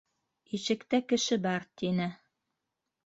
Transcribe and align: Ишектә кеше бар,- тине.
Ишектә 0.57 1.01
кеше 1.13 1.39
бар,- 1.45 1.67
тине. 1.83 2.09